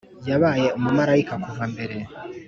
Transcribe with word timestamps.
yabaye 0.29 0.67
umumarayika 0.77 1.33
kuva 1.43 1.63
mbere, 1.73 1.97